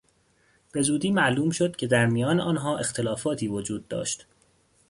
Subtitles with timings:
[0.71, 4.27] به زودی معلوم شد که در میان آنها اختلافاتی وجود داشت.